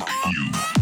[0.00, 0.81] fuck you.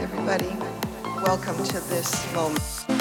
[0.00, 0.48] everybody.
[1.22, 2.99] Welcome to this moment.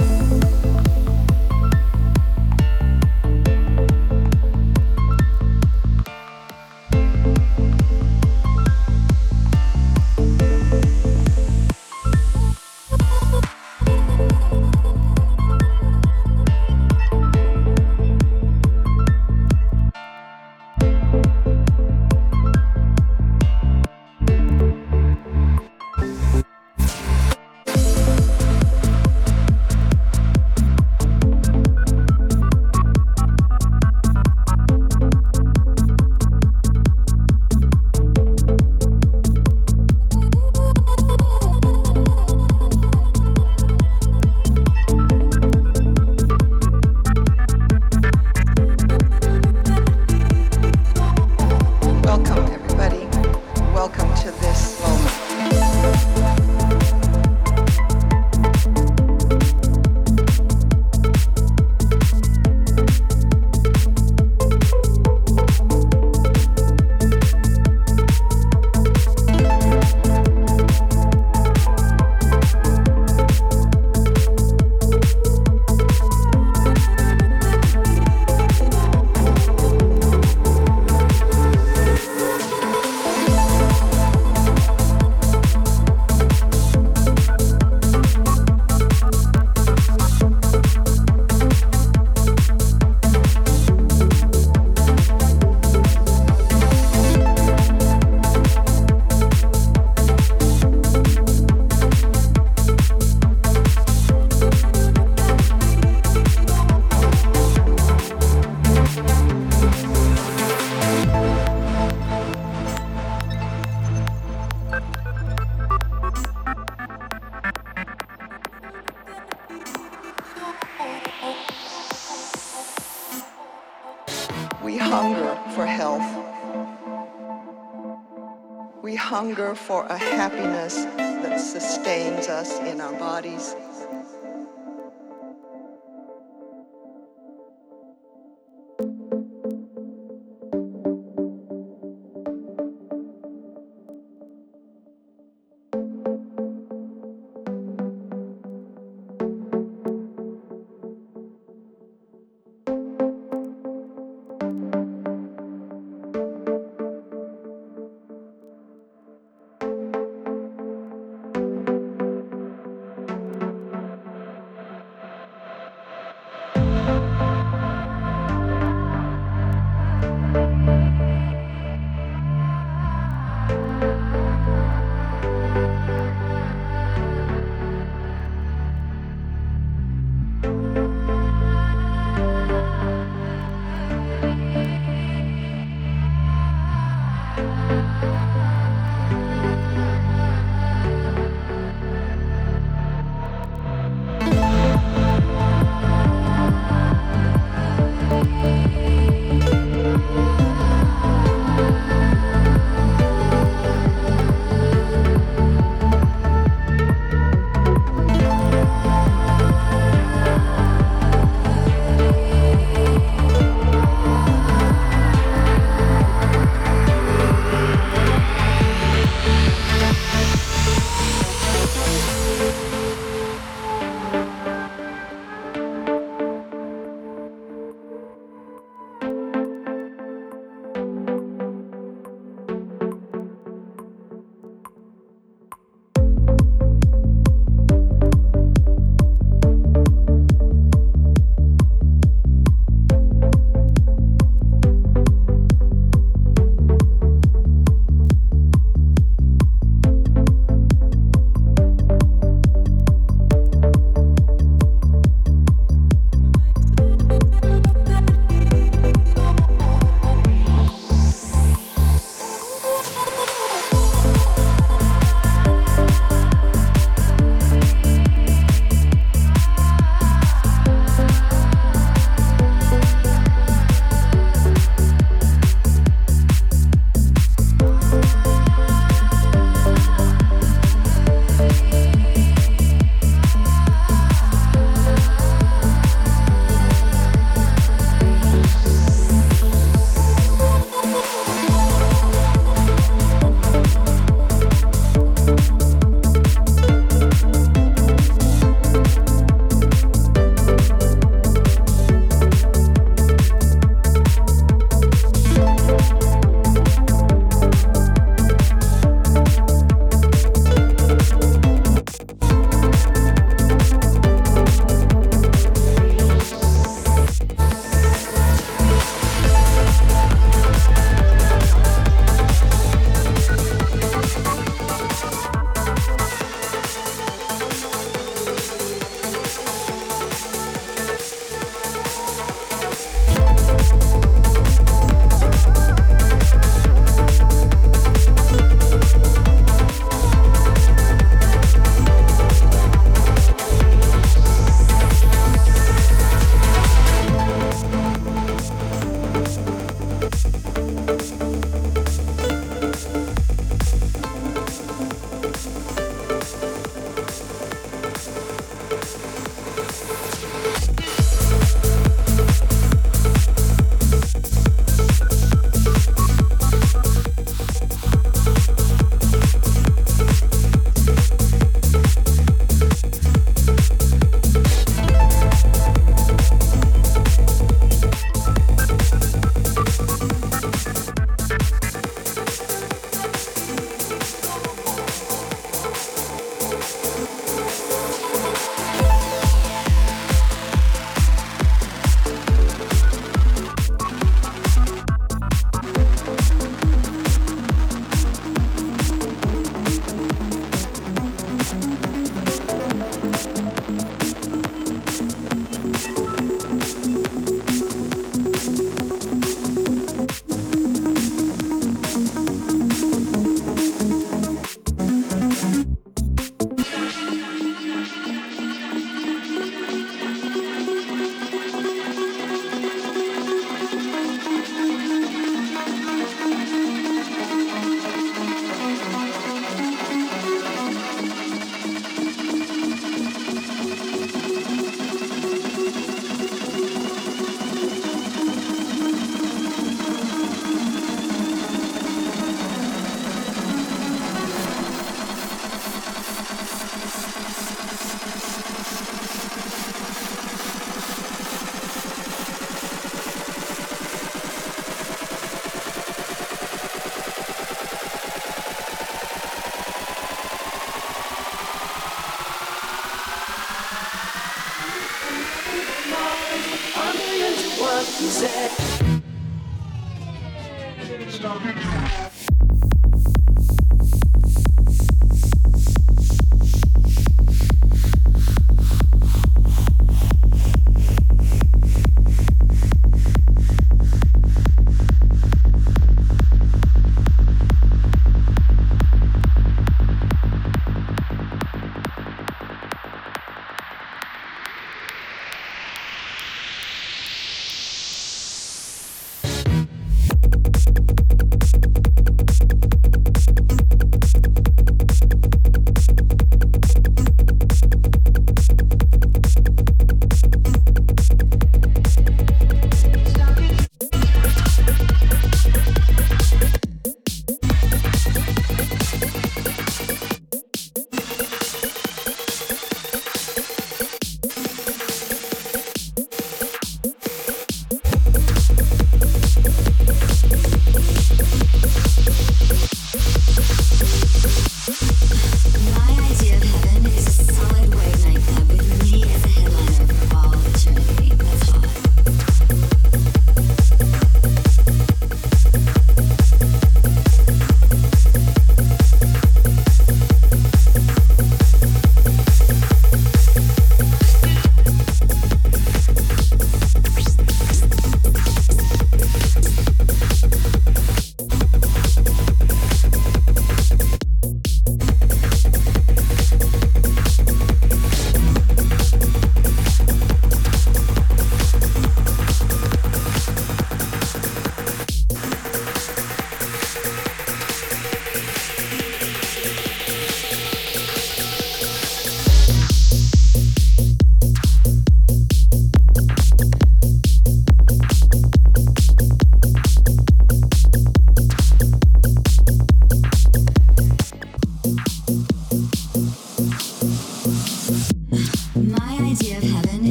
[129.70, 130.39] For a happiness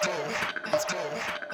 [0.00, 0.70] Let's do.
[0.70, 1.47] Let's do.